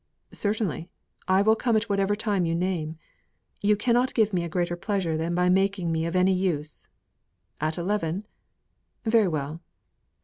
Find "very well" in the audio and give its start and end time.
9.05-9.61